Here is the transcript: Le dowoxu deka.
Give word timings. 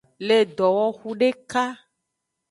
Le 0.27 0.37
dowoxu 0.57 1.09
deka. 1.21 1.63